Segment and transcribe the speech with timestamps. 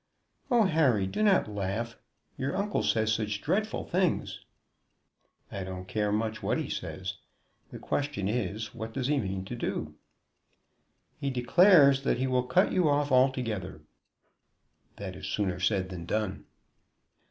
[0.49, 1.95] '""Oh Harry do not laugh.
[2.35, 4.39] Your uncle says such dreadful things!"
[5.51, 7.17] "I don't care much what he says.
[7.69, 9.93] The question is what does he mean to do?"
[11.19, 13.81] "He declares that he will cut you off altogether."
[14.95, 16.45] "That is sooner said than done."